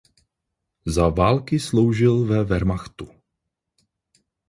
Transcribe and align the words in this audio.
Za 0.85 1.09
války 1.09 1.59
sloužil 1.59 2.25
ve 2.25 2.43
Wehrmachtu. 2.43 3.07